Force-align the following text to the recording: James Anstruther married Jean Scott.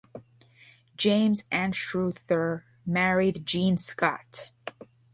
James 0.97 1.43
Anstruther 1.51 2.65
married 2.87 3.45
Jean 3.45 3.77
Scott. 3.77 4.49